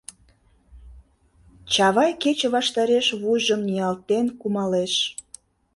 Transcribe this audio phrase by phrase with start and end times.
[1.73, 4.93] Чавай кече ваштареш вуйжым ниялтен кумалеш.